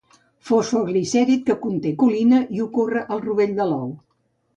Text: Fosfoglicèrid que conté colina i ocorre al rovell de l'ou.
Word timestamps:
Fosfoglicèrid 0.49 1.43
que 1.49 1.55
conté 1.65 1.91
colina 2.03 2.39
i 2.57 2.63
ocorre 2.65 3.03
al 3.17 3.21
rovell 3.27 3.55
de 3.61 3.69
l'ou. 3.73 3.93